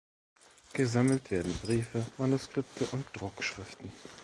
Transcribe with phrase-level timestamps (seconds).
[0.73, 3.91] Gesammelt werden Briefe, Manuskripte und Druckschriften.